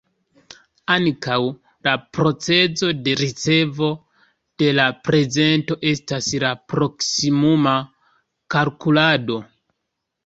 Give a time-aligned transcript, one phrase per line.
[0.93, 1.35] Ankaŭ
[1.87, 3.91] la procezo de ricevo
[4.63, 7.79] de la prezento estas la "proksimuma
[8.57, 9.43] kalkulado".